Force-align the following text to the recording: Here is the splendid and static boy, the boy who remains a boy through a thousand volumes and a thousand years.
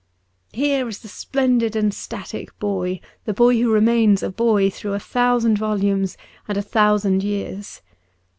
Here 0.51 0.87
is 0.89 0.97
the 1.01 1.07
splendid 1.07 1.75
and 1.75 1.93
static 1.93 2.57
boy, 2.57 3.01
the 3.25 3.35
boy 3.35 3.59
who 3.61 3.71
remains 3.71 4.23
a 4.23 4.31
boy 4.31 4.71
through 4.71 4.93
a 4.93 4.99
thousand 4.99 5.59
volumes 5.59 6.17
and 6.47 6.57
a 6.57 6.63
thousand 6.63 7.21
years. 7.23 7.83